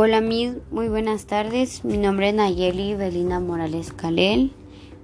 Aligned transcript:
Hola 0.00 0.20
mis, 0.20 0.52
muy 0.70 0.86
buenas 0.86 1.26
tardes. 1.26 1.84
Mi 1.84 1.98
nombre 1.98 2.28
es 2.28 2.34
Nayeli 2.36 2.94
Belina 2.94 3.40
Morales 3.40 3.92
Calel. 3.92 4.52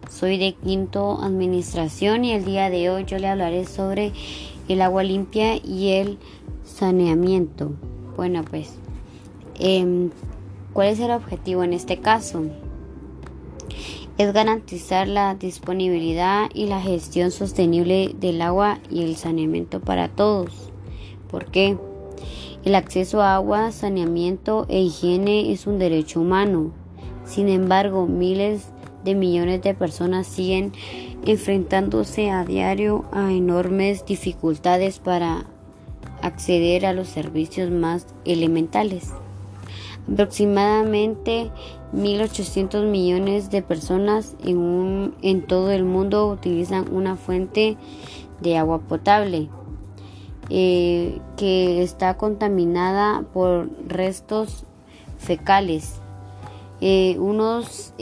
Soy 0.09 0.39
de 0.39 0.53
Quinto 0.55 1.21
Administración 1.21 2.25
y 2.25 2.31
el 2.31 2.45
día 2.45 2.71
de 2.71 2.91
hoy 2.91 3.05
yo 3.05 3.19
le 3.19 3.27
hablaré 3.27 3.65
sobre 3.65 4.13
el 4.69 4.81
agua 4.81 5.03
limpia 5.03 5.57
y 5.57 5.95
el 5.95 6.19
saneamiento. 6.65 7.73
Bueno 8.15 8.45
pues, 8.49 8.79
eh, 9.59 10.11
¿cuál 10.73 10.87
es 10.87 11.01
el 11.01 11.11
objetivo 11.11 11.65
en 11.65 11.73
este 11.73 11.99
caso? 11.99 12.45
Es 14.17 14.33
garantizar 14.33 15.09
la 15.09 15.35
disponibilidad 15.35 16.49
y 16.55 16.67
la 16.67 16.81
gestión 16.81 17.33
sostenible 17.33 18.15
del 18.21 18.41
agua 18.41 18.79
y 18.91 19.03
el 19.03 19.17
saneamiento 19.17 19.81
para 19.81 20.07
todos. 20.07 20.71
¿Por 21.29 21.47
qué? 21.47 21.77
El 22.65 22.77
acceso 22.77 23.21
a 23.21 23.35
agua, 23.35 23.71
saneamiento 23.73 24.65
e 24.71 24.81
higiene 24.81 25.53
es 25.53 25.67
un 25.67 25.79
derecho 25.79 26.23
humano. 26.23 26.71
Sin 27.27 27.51
embargo, 27.51 28.07
miles 28.07 28.69
de 29.05 29.15
millones 29.15 29.61
de 29.61 29.75
personas 29.75 30.27
siguen 30.27 30.73
enfrentándose 31.27 32.31
a 32.31 32.43
diario 32.47 33.05
a 33.13 33.33
enormes 33.33 34.07
dificultades 34.07 34.99
para 34.99 35.45
acceder 36.23 36.87
a 36.87 36.95
los 36.95 37.09
servicios 37.09 37.71
más 37.71 38.07
elementales. 38.25 39.13
Aproximadamente 40.11 41.51
1.800 41.95 42.87
millones 42.87 43.51
de 43.51 43.61
personas 43.61 44.37
en, 44.43 45.15
en 45.21 45.43
todo 45.43 45.71
el 45.71 45.85
mundo 45.85 46.29
utilizan 46.29 46.91
una 46.95 47.17
fuente 47.17 47.77
de 48.41 48.57
agua 48.57 48.79
potable 48.79 49.51
eh, 50.51 51.21
que 51.39 51.83
está 51.83 52.19
contaminada 52.19 53.25
por 53.33 53.71
restos 53.87 54.65
fecales. 55.19 56.01
Eh, 56.81 57.17
unos 57.19 57.95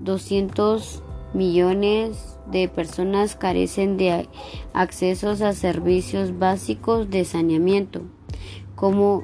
200 0.00 0.94
eh, 0.94 1.00
millones 1.32 2.38
de 2.50 2.66
personas 2.68 3.36
carecen 3.36 3.96
de 3.96 4.28
accesos 4.72 5.42
a 5.42 5.52
servicios 5.52 6.36
básicos 6.38 7.08
de 7.08 7.24
saneamiento, 7.24 8.02
como 8.74 9.22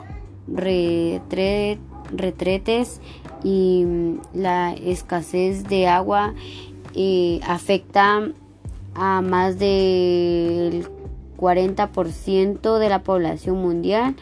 retretes 2.06 3.00
y 3.42 3.84
mm, 3.84 4.20
la 4.34 4.72
escasez 4.74 5.64
de 5.64 5.88
agua 5.88 6.32
afecta 7.42 8.30
a 8.94 9.20
más 9.20 9.58
del 9.58 10.88
40% 11.36 12.78
de 12.78 12.88
la 12.88 13.02
población 13.02 13.60
mundial 13.60 14.16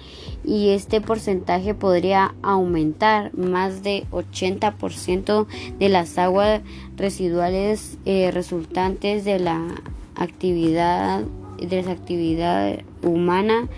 y 0.45 0.71
este 0.71 1.01
porcentaje 1.01 1.75
podría 1.75 2.35
aumentar 2.43 3.37
más 3.37 3.83
de 3.83 4.07
80% 4.11 5.47
de 5.79 5.89
las 5.89 6.19
aguas 6.19 6.61
residuales 6.97 7.99
eh, 8.05 8.31
resultantes 8.31 9.25
de 9.25 9.39
la 9.39 9.67
actividad 10.15 11.25
de 11.59 11.83
la 11.83 11.93
actividad 11.93 12.81
humana 13.03 13.69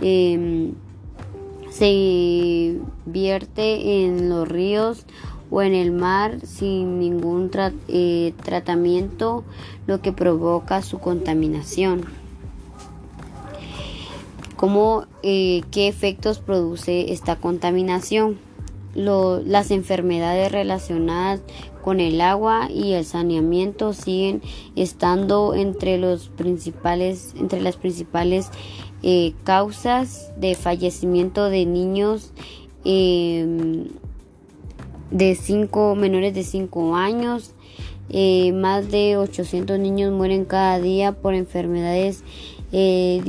em, 0.00 0.72
se 1.70 2.76
vierte 3.06 4.04
en 4.04 4.28
los 4.28 4.48
ríos 4.48 5.06
o 5.50 5.62
en 5.62 5.74
el 5.74 5.92
mar 5.92 6.40
sin 6.44 6.98
ningún 6.98 7.50
eh, 7.88 8.32
tratamiento 8.42 9.44
lo 9.86 10.00
que 10.00 10.12
provoca 10.12 10.82
su 10.82 10.98
contaminación 10.98 12.04
cómo, 14.60 15.06
eh, 15.22 15.62
qué 15.70 15.88
efectos 15.88 16.38
produce 16.38 17.14
esta 17.14 17.36
contaminación, 17.36 18.38
las 18.94 19.70
enfermedades 19.70 20.52
relacionadas 20.52 21.40
con 21.80 21.98
el 21.98 22.20
agua 22.20 22.68
y 22.70 22.92
el 22.92 23.06
saneamiento 23.06 23.94
siguen 23.94 24.42
estando 24.76 25.54
entre 25.54 25.96
las 25.96 26.28
principales 26.28 27.32
eh, 29.02 29.32
causas 29.44 30.30
de 30.36 30.54
fallecimiento 30.54 31.48
de 31.48 31.64
niños 31.64 32.34
em, 32.84 33.86
de 35.10 35.36
cinco 35.36 35.94
menores 35.94 36.34
de 36.34 36.42
5 36.44 36.96
años. 36.96 37.54
Eh, 38.12 38.52
más 38.52 38.90
de 38.90 39.16
800 39.16 39.78
niños 39.78 40.12
mueren 40.12 40.44
cada 40.44 40.80
día 40.80 41.12
por 41.12 41.32
enfermedades 41.32 42.24
eh, 42.72 43.20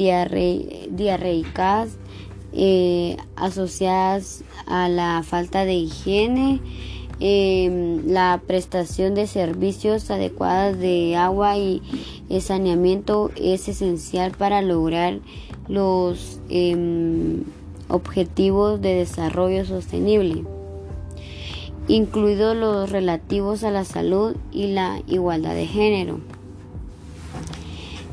diarreicas 0.90 1.98
eh, 2.54 3.18
asociadas 3.36 4.44
a 4.66 4.90
la 4.90 5.24
falta 5.24 5.66
de 5.66 5.74
higiene, 5.74 6.60
em, 7.20 8.06
la 8.08 8.42
prestación 8.46 9.16
de 9.16 9.28
servicios 9.28 10.12
adecuados 10.12 10.78
de 10.80 11.16
agua 11.16 11.58
y 11.58 11.82
saneamiento 12.40 13.32
es 13.36 13.68
esencial 13.68 14.32
para 14.32 14.62
lograr 14.62 15.20
los 15.68 16.40
em, 16.50 17.44
objetivos 17.88 18.82
de 18.82 18.96
desarrollo 18.96 19.66
sostenible, 19.66 20.44
incluidos 21.88 22.56
los 22.56 22.90
relativos 22.90 23.64
a 23.64 23.72
la 23.72 23.86
salud 23.86 24.36
y 24.52 24.68
la 24.68 25.02
igualdad 25.08 25.56
de 25.56 25.68
género. 25.68 26.20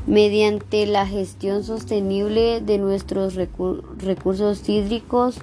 Mediante 0.08 0.86
la 0.86 1.06
gestión 1.06 1.64
sostenible 1.64 2.62
de 2.62 2.78
nuestros 2.78 3.34
recursos 3.34 4.66
hídricos 4.66 5.38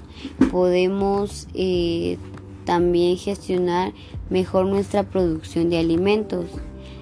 podemos 0.51 1.47
eh, 1.53 2.17
también 2.65 3.15
gestionar 3.15 3.93
mejor 4.31 4.65
nuestra 4.65 5.03
producción 5.03 5.69
de 5.69 5.77
alimentos 5.77 6.47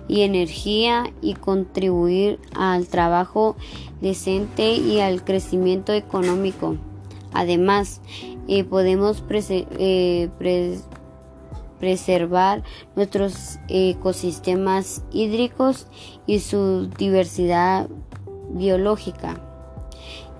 y 0.10 0.24
energía 0.24 1.14
y 1.22 1.36
contribuir 1.36 2.38
al 2.54 2.88
trabajo 2.88 3.56
decente 4.02 4.74
y 4.74 5.00
al 5.00 5.24
crecimiento 5.24 5.94
económico. 5.94 6.76
Además, 7.32 8.02
eh, 8.50 8.66
podemos 8.66 9.24
eh, 9.50 10.30
preservar 11.84 12.64
nuestros 12.96 13.60
ecosistemas 13.68 15.04
hídricos 15.12 15.88
y 16.26 16.40
su 16.40 16.88
diversidad 16.98 17.90
biológica 18.52 19.42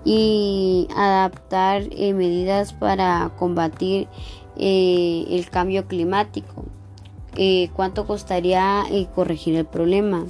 y 0.06 0.88
adaptar 0.96 1.82
eh, 1.90 2.14
medidas 2.14 2.72
para 2.72 3.30
combatir 3.38 4.08
eh, 4.56 5.26
el 5.28 5.50
cambio 5.50 5.86
climático. 5.86 6.64
Eh, 7.36 7.68
¿Cuánto 7.76 8.06
costaría 8.06 8.84
corregir 9.14 9.56
el 9.56 9.66
problema? 9.66 10.24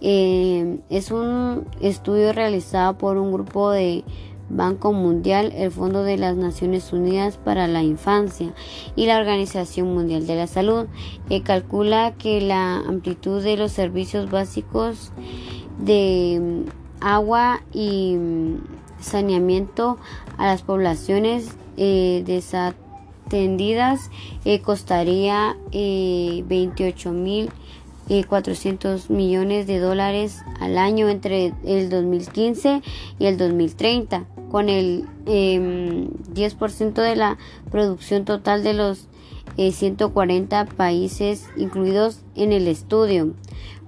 es 0.00 1.10
un 1.10 1.66
estudio 1.80 2.32
realizado 2.32 2.96
por 2.96 3.16
un 3.16 3.32
grupo 3.32 3.72
de 3.72 4.04
Banco 4.50 4.92
Mundial, 4.92 5.52
el 5.54 5.70
Fondo 5.70 6.02
de 6.02 6.16
las 6.16 6.36
Naciones 6.36 6.92
Unidas 6.92 7.36
para 7.36 7.68
la 7.68 7.82
Infancia 7.82 8.54
y 8.96 9.06
la 9.06 9.18
Organización 9.18 9.92
Mundial 9.94 10.26
de 10.26 10.36
la 10.36 10.46
Salud, 10.46 10.86
calcula 11.44 12.14
que 12.18 12.40
la 12.40 12.76
amplitud 12.76 13.42
de 13.42 13.56
los 13.56 13.72
servicios 13.72 14.30
básicos 14.30 15.12
de 15.78 16.64
mm, 16.66 17.04
agua 17.04 17.62
y 17.72 18.16
mm, 18.16 18.56
saneamiento 19.00 19.98
a 20.36 20.46
las 20.46 20.62
poblaciones 20.62 21.56
eh, 21.76 22.22
desatendidas 22.26 24.10
eh, 24.44 24.60
costaría 24.60 25.56
eh, 25.72 26.44
28 26.46 27.12
mil 27.12 27.50
400 28.26 29.10
millones 29.10 29.66
de 29.66 29.78
dólares 29.78 30.42
al 30.60 30.78
año 30.78 31.08
entre 31.08 31.52
el 31.64 31.90
2015 31.90 32.82
y 33.18 33.26
el 33.26 33.36
2030 33.36 34.24
con 34.50 34.68
el 34.68 35.04
10% 35.26 36.80
em, 36.80 36.94
de 36.94 37.16
la 37.16 37.38
producción 37.70 38.24
total 38.24 38.64
de 38.64 38.74
los 38.74 39.08
140 39.56 40.60
eh, 40.60 40.66
países 40.76 41.48
incluidos 41.56 42.20
en 42.34 42.52
el 42.52 42.66
estudio. 42.66 43.34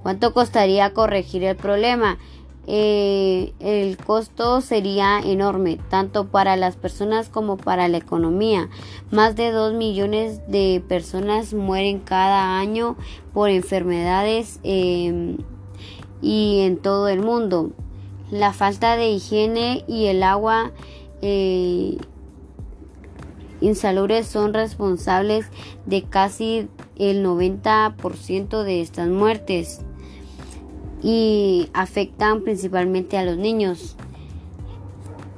¿Cuánto 0.02 0.32
costaría 0.32 0.93
corregir 0.93 1.44
el 1.44 1.56
problema? 1.56 2.19
Eh, 2.66 3.52
el 3.58 3.96
costo 3.96 4.60
sería 4.60 5.18
enorme, 5.18 5.78
tanto 5.88 6.28
para 6.28 6.56
las 6.56 6.76
personas 6.76 7.28
como 7.28 7.56
para 7.56 7.88
la 7.88 7.96
economía. 7.96 8.68
Más 9.10 9.34
de 9.34 9.50
2 9.50 9.74
millones 9.74 10.40
de 10.46 10.82
personas 10.86 11.54
mueren 11.54 11.98
cada 11.98 12.58
año 12.58 12.96
por 13.32 13.50
enfermedades 13.50 14.60
em, 14.62 15.38
y 16.22 16.60
en 16.60 16.76
todo 16.76 17.08
el 17.08 17.20
mundo 17.20 17.70
la 18.30 18.52
falta 18.52 18.96
de 18.96 19.10
higiene 19.10 19.84
y 19.88 20.06
el 20.06 20.22
agua 20.22 20.70
eh, 21.22 21.98
insalubres 23.60 24.26
son 24.26 24.54
responsables 24.54 25.46
de 25.86 26.04
casi 26.04 26.68
el 26.96 27.24
90% 27.24 28.62
de 28.62 28.80
estas 28.80 29.08
muertes 29.08 29.84
y 31.02 31.69
afectan 31.73 32.43
principalmente 32.43 33.19
a 33.19 33.25
los 33.25 33.37
niños. 33.37 33.97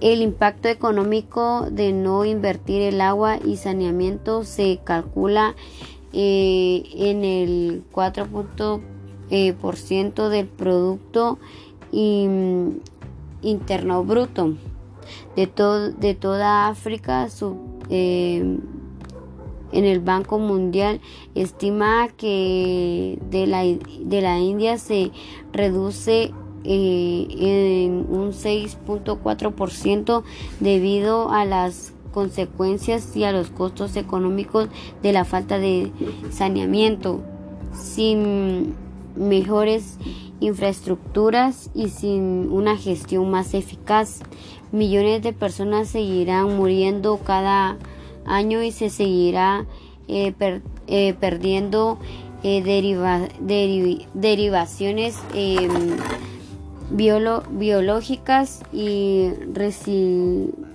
El 0.01 0.21
impacto 0.21 0.69
económico 0.69 1.69
de 1.71 1.93
no 1.93 2.25
invertir 2.25 2.83
el 2.83 3.01
agua 3.01 3.39
y 3.45 3.57
saneamiento 3.57 4.43
se 4.43 4.81
calcula 4.83 5.55
eh, 6.13 6.83
en 6.95 7.25
el 7.25 7.85
4% 7.93 8.81
eh, 9.31 9.53
por 9.53 9.77
ciento 9.77 10.29
del 10.29 10.47
Producto 10.47 11.39
Interno 11.93 12.83
Bruto 14.05 14.55
de, 15.37 15.47
de 15.99 16.15
toda 16.15 16.69
África. 16.69 17.29
Eh, 17.89 18.59
en 19.73 19.85
el 19.85 20.01
Banco 20.01 20.39
Mundial 20.39 21.01
estima 21.35 22.09
que 22.17 23.19
de 23.31 23.47
la, 23.47 23.65
de 23.65 24.21
la 24.21 24.39
India 24.39 24.79
se 24.79 25.11
reduce 25.53 26.33
eh, 26.65 27.27
en 27.85 28.07
un 28.09 28.33
6.4% 28.33 30.23
debido 30.61 31.31
a 31.31 31.45
las 31.45 31.93
consecuencias 32.13 33.17
y 33.17 33.25
a 33.25 33.33
los 33.33 33.51
costos 33.51 33.97
económicos 33.97 34.69
de 35.03 35.13
la 35.13 35.25
falta 35.25 35.59
de 35.59 35.91
saneamiento. 36.31 37.21
Sin 37.73 38.75
mejores 39.17 39.99
infraestructuras 40.41 41.71
y 41.75 41.89
sin 41.89 42.53
una 42.53 42.77
gestión 42.77 43.31
más 43.31 43.55
eficaz, 43.55 44.21
millones 44.73 45.23
de 45.23 45.33
personas 45.33 45.89
seguirán 45.89 46.57
muriendo 46.57 47.19
cada 47.19 47.71
año 47.71 48.02
y 48.63 48.73
se 48.73 48.91
seguirá 48.91 49.65
eh, 50.09 50.35
eh, 50.87 51.15
perdiendo 51.15 51.99
derivaciones 52.43 55.17
em, 55.33 55.97
biológicas 56.91 58.63
y 58.73 59.31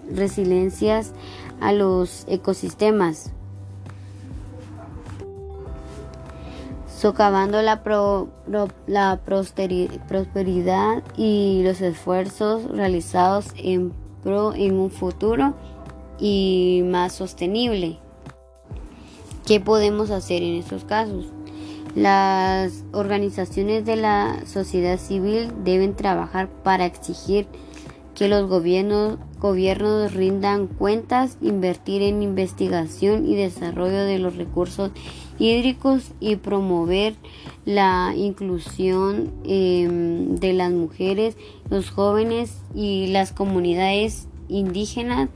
resiliencias 0.09 1.13
a 1.59 1.73
los 1.73 2.23
ecosistemas. 2.27 3.33
socavando 6.97 7.61
la, 7.61 7.83
la 8.88 9.19
prosperidad 9.23 11.03
y 11.15 11.61
los 11.63 11.79
esfuerzos 11.81 12.63
realizados 12.71 13.49
en 13.55 13.94
pro 14.23 14.55
en 14.55 14.79
un 14.79 14.89
futuro 14.89 15.53
y 16.19 16.81
más 16.86 17.14
sostenible. 17.14 18.00
¿Qué 19.46 19.60
podemos 19.60 20.10
hacer 20.12 20.44
en 20.44 20.56
estos 20.56 20.84
casos? 20.84 21.28
Las 21.96 22.84
organizaciones 22.92 23.86
de 23.86 23.96
la 23.96 24.46
sociedad 24.46 25.00
civil 25.00 25.52
deben 25.64 25.96
trabajar 25.96 26.50
para 26.64 26.86
exigir 26.86 27.48
que 28.14 28.28
los 28.28 28.50
gobiernos, 28.50 29.19
gobiernos 29.40 30.14
rindan 30.14 30.68
cuentas, 30.68 31.38
invertir 31.42 32.02
en 32.02 32.24
investigación 32.24 33.28
y 33.28 33.36
desarrollo 33.36 34.06
de 34.06 34.18
los 34.18 34.36
recursos 34.36 34.92
hídricos 35.40 36.12
y 36.19 36.38
promover 36.38 37.16
la 37.66 38.14
inclusión 38.16 39.31
em, 39.46 40.36
de 40.36 40.54
las 40.54 40.72
mujeres, 40.72 41.38
los 41.69 41.92
jóvenes 41.92 42.58
y 42.74 43.08
las 43.08 43.34
comunidades 43.34 44.28
indígenas 44.50 45.30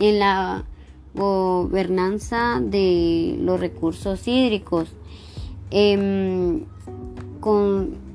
en 0.00 0.18
la 0.18 0.64
gobernanza 1.14 2.60
de 2.60 3.36
los 3.40 3.58
recursos 3.58 4.26
hídricos. 4.28 4.88
Eh, 5.70 6.64
con, 7.40 8.08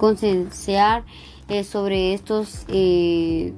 concienciar 0.00 1.04
eh, 1.48 1.62
sobre 1.62 2.14
estos 2.14 2.64
eh, 2.68 3.52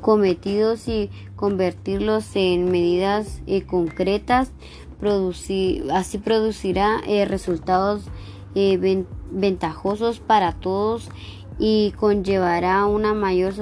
cometidos 0.00 0.86
y 0.86 1.10
convertirlos 1.34 2.24
en 2.36 2.70
medidas 2.70 3.42
eh, 3.48 3.62
concretas 3.62 4.52
producir, 5.00 5.90
así 5.92 6.18
producirá 6.18 7.00
resultados 7.26 8.02
ventajosos 9.30 10.18
para 10.18 10.52
todos 10.52 11.08
y 11.58 11.92
conllevará 11.96 12.86
una 12.86 13.14
mayor 13.14 13.52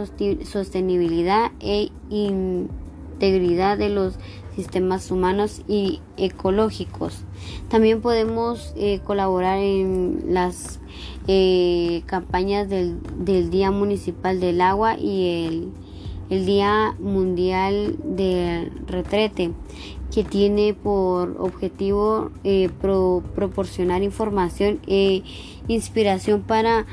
sostenibilidad 0.45 1.53
e 1.61 1.91
integridad 2.11 3.79
de 3.79 3.89
los 3.89 4.19
sistemas 4.55 5.11
humanos 5.11 5.63
y 5.69 6.01
ecológicos. 6.17 7.25
También 7.69 8.01
podemos 8.01 8.73
eh, 8.77 9.01
colaborar 9.05 9.59
en 9.59 10.25
las 10.29 10.81
eh, 11.29 12.03
campañas 12.07 12.69
del, 12.69 13.01
Día 13.51 13.71
Municipal 13.71 14.41
del 14.41 14.61
Agua 14.63 14.97
y 14.99 15.73
el, 16.31 16.47
Día 16.47 16.97
Mundial 16.99 17.97
del 18.03 18.73
Retrete, 18.87 19.53
que 20.13 20.25
tiene 20.25 20.75
por 20.75 21.37
objetivo 21.39 22.31
eh, 22.43 22.71
proporcionar 22.81 24.03
información 24.03 24.81
e 24.87 25.23
inspiración 25.69 26.41
para 26.41 26.87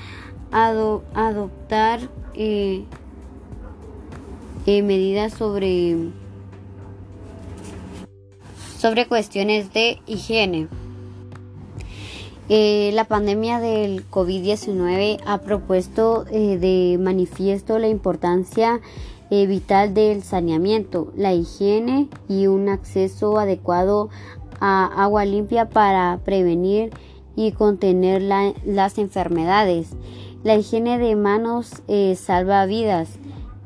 adoptar 0.53 1.99
medidas 4.65 5.33
sobre 5.33 6.11
sobre 8.83 9.07
cuestiones 9.07 9.71
de 9.71 10.01
higiene. 10.07 10.67
Eh, 12.49 12.91
la 12.93 13.05
pandemia 13.05 13.61
del 13.61 14.05
COVID-19 14.09 15.21
ha 15.25 15.37
propuesto 15.37 16.25
eh, 16.29 16.57
de 16.57 16.97
manifiesto 17.01 17.79
la 17.79 17.87
importancia 17.87 18.81
eh, 19.29 19.47
vital 19.47 19.93
del 19.93 20.21
saneamiento, 20.21 21.13
la 21.15 21.33
higiene 21.33 22.09
y 22.27 22.47
un 22.47 22.67
acceso 22.67 23.39
adecuado 23.39 24.09
a 24.59 24.87
agua 25.01 25.23
limpia 25.23 25.69
para 25.69 26.19
prevenir 26.25 26.91
y 27.37 27.53
contener 27.53 28.21
las 28.21 28.97
enfermedades. 28.97 29.91
La 30.43 30.55
higiene 30.55 30.99
de 30.99 31.15
manos 31.15 31.83
salva 32.15 32.65
vidas. 32.65 33.09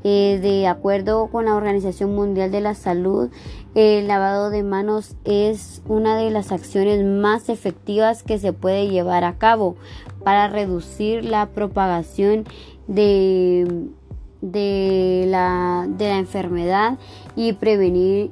de 0.03 0.68
acuerdo 0.68 1.27
con 1.27 1.45
la 1.45 1.56
Organización 1.56 2.15
Mundial 2.15 2.51
de 2.51 2.62
la 2.62 2.75
Salud, 2.75 3.29
el 3.75 4.07
lavado 4.07 4.50
de 4.50 4.63
manos 4.63 5.15
es 5.25 5.81
una 5.88 6.18
de 6.18 6.31
las 6.31 6.51
acciones 6.51 7.03
más 7.03 7.50
efectivas 7.50 8.24
que 8.24 8.39
se 8.39 8.53
puede 8.53 8.88
llevar 8.88 9.24
a 9.24 9.38
cabo 9.38 9.75
para 10.24 10.47
reducir 10.47 11.25
la 11.25 11.47
propagación 11.47 12.45
de, 12.88 13.88
de, 14.41 15.25
la, 15.27 15.88
de 15.89 16.07
la, 16.10 16.17
enfermedad 16.19 16.98
y 17.36 17.53
prevenir 17.53 18.31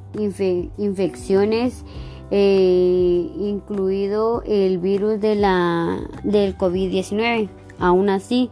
infecciones, 0.78 1.84
eh, 2.32 3.30
incluido 3.40 4.44
el 4.46 4.78
virus 4.78 5.20
de 5.20 5.36
la, 5.36 6.00
del 6.24 6.58
COVID-19. 6.58 7.50
Aún 7.80 8.10
así, 8.10 8.50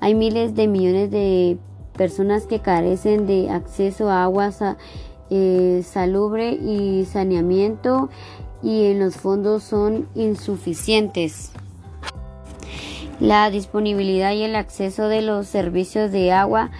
hay 0.00 0.14
miles 0.14 0.54
de 0.54 0.66
millones 0.66 1.10
de 1.10 1.58
personas 1.96 2.46
que 2.46 2.60
carecen 2.60 3.26
de 3.26 3.50
acceso 3.50 4.10
a 4.10 4.24
aguas 4.24 4.62
eh, 5.28 5.82
salubre 5.84 6.52
y 6.52 7.04
saneamiento 7.04 8.10
y 8.62 8.84
en 8.84 9.00
los 9.00 9.16
fondos 9.16 9.64
son 9.64 10.08
insuficientes. 10.14 11.52
La 13.18 13.50
disponibilidad 13.50 14.32
y 14.32 14.42
el 14.42 14.54
acceso 14.54 15.08
de 15.08 15.22
los 15.22 15.46
servicios 15.46 16.12
de 16.12 16.32
agua, 16.32 16.70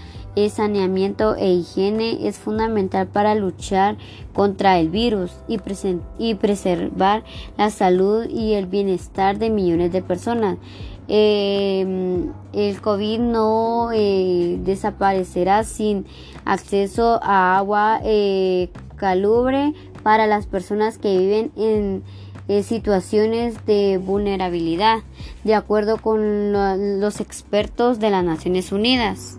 saneamiento 0.50 1.34
e 1.34 1.50
higiene 1.50 2.28
es 2.28 2.36
fundamental 2.36 3.06
para 3.06 3.34
luchar 3.34 3.96
contra 4.34 4.78
el 4.78 4.90
virus 4.90 5.32
y 5.48 6.34
preservar 6.34 7.24
la 7.56 7.70
salud 7.70 8.26
y 8.28 8.52
el 8.52 8.66
bienestar 8.66 9.38
de 9.38 9.48
millones 9.48 9.92
de 9.92 10.02
personas. 10.02 10.58
Em, 11.08 12.32
el 12.52 12.80
COVID 12.80 13.20
no 13.20 13.90
eh, 13.92 14.58
desaparecerá 14.64 15.62
sin 15.62 16.04
acceso 16.44 17.20
a 17.22 17.58
agua 17.58 18.00
eh, 18.02 18.70
calubre 18.96 19.72
para 20.02 20.26
las 20.26 20.46
personas 20.46 20.98
que 20.98 21.16
viven 21.16 21.52
en 21.56 22.02
eh, 22.48 22.64
situaciones 22.64 23.64
de 23.66 23.98
vulnerabilidad, 23.98 24.98
de 25.44 25.54
acuerdo 25.54 25.98
con 25.98 26.52
los 27.00 27.20
expertos 27.20 28.00
de 28.00 28.10
las 28.10 28.24
Naciones 28.24 28.72
Unidas. 28.72 29.38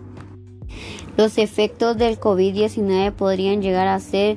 Los 1.18 1.36
efectos 1.36 1.98
del 1.98 2.18
COVID-19 2.18 3.12
podrían 3.12 3.60
llegar 3.60 3.88
a 3.88 3.98
ser 3.98 4.36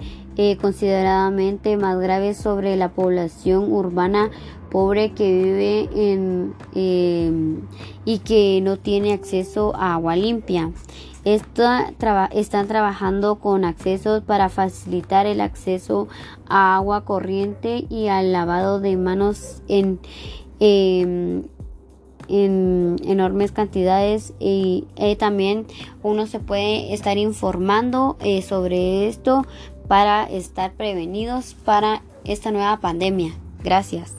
consideradamente 0.60 1.78
más 1.78 2.00
graves 2.00 2.36
sobre 2.36 2.76
la 2.76 2.90
población 2.90 3.72
urbana 3.72 4.32
pobre 4.72 5.12
que 5.12 5.32
vive 5.32 5.90
en, 5.94 6.56
em, 6.74 7.62
y 8.06 8.20
que 8.20 8.62
no 8.64 8.78
tiene 8.78 9.14
acceso 9.14 9.76
a 9.76 9.94
agua 9.94 10.16
limpia. 10.16 10.72
están 11.24 12.68
trabajando 12.68 13.36
con 13.36 13.64
accesos 13.64 14.24
para 14.24 14.50
facilitar 14.50 15.28
el 15.28 15.40
acceso 15.40 16.08
a 16.48 16.76
agua 16.78 17.06
corriente 17.06 17.86
y 17.90 18.08
al 18.08 18.32
lavado 18.32 18.80
de 18.80 18.98
manos 18.98 19.62
en, 19.68 20.00
em, 20.60 21.44
en 22.28 22.96
enormes 23.04 23.52
cantidades 23.52 24.34
y 24.40 24.88
eh, 24.96 25.16
también 25.16 25.68
uno 26.02 26.26
se 26.26 26.40
puede 26.40 26.94
estar 26.94 27.18
informando 27.20 28.18
eh, 28.22 28.42
sobre 28.42 29.08
esto 29.08 29.46
para 29.88 30.24
estar 30.24 30.74
prevenidos 30.74 31.56
para 31.66 32.02
esta 32.24 32.50
nueva 32.52 32.80
pandemia. 32.80 33.34
Gracias. 33.64 34.16